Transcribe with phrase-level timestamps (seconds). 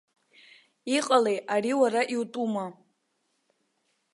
[0.95, 2.65] Иҟалеи, ари уара иутәума?